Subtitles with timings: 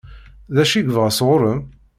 [0.53, 1.61] D acu i yebɣa sɣur-m?